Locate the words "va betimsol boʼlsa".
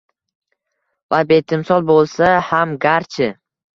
1.15-2.31